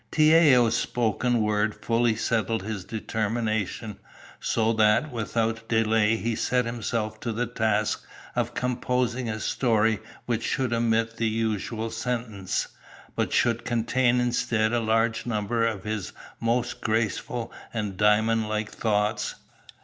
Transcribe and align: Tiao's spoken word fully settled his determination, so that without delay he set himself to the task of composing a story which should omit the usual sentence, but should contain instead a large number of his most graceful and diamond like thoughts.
Tiao's 0.11 0.75
spoken 0.75 1.43
word 1.43 1.75
fully 1.75 2.15
settled 2.15 2.63
his 2.63 2.83
determination, 2.83 3.99
so 4.39 4.73
that 4.73 5.11
without 5.11 5.67
delay 5.69 6.15
he 6.15 6.35
set 6.35 6.65
himself 6.65 7.19
to 7.19 7.31
the 7.31 7.45
task 7.45 8.03
of 8.35 8.55
composing 8.55 9.29
a 9.29 9.39
story 9.39 9.99
which 10.25 10.41
should 10.43 10.73
omit 10.73 11.17
the 11.17 11.27
usual 11.29 11.91
sentence, 11.91 12.69
but 13.15 13.31
should 13.31 13.63
contain 13.63 14.19
instead 14.19 14.73
a 14.73 14.79
large 14.79 15.27
number 15.27 15.67
of 15.67 15.83
his 15.83 16.13
most 16.39 16.81
graceful 16.81 17.53
and 17.71 17.95
diamond 17.95 18.49
like 18.49 18.71
thoughts. 18.71 19.35